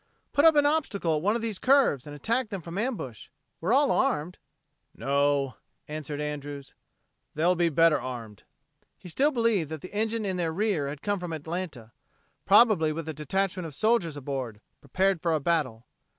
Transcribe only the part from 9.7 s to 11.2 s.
the engine in their rear had come